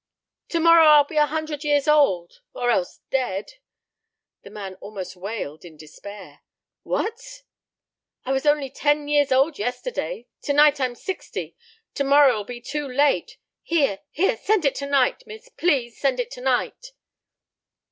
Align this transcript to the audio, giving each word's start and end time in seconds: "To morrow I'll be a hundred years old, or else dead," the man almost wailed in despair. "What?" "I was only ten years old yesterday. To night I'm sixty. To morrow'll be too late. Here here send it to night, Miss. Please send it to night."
"To 0.49 0.59
morrow 0.59 0.83
I'll 0.87 1.03
be 1.03 1.17
a 1.17 1.27
hundred 1.27 1.63
years 1.63 1.87
old, 1.87 2.41
or 2.55 2.71
else 2.71 3.01
dead," 3.11 3.59
the 4.41 4.49
man 4.49 4.73
almost 4.81 5.15
wailed 5.15 5.63
in 5.63 5.77
despair. 5.77 6.41
"What?" 6.81 7.43
"I 8.25 8.31
was 8.31 8.47
only 8.47 8.71
ten 8.71 9.07
years 9.07 9.31
old 9.31 9.59
yesterday. 9.59 10.25
To 10.41 10.53
night 10.53 10.79
I'm 10.81 10.95
sixty. 10.95 11.55
To 11.93 12.03
morrow'll 12.03 12.45
be 12.45 12.61
too 12.61 12.87
late. 12.87 13.37
Here 13.61 13.99
here 14.09 14.37
send 14.37 14.65
it 14.65 14.73
to 14.77 14.87
night, 14.87 15.21
Miss. 15.27 15.49
Please 15.49 15.99
send 15.99 16.19
it 16.19 16.31
to 16.31 16.41
night." 16.41 16.93